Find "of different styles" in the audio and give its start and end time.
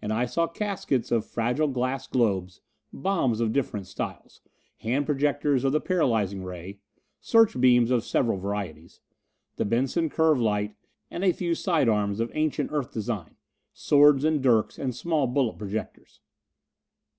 3.38-4.40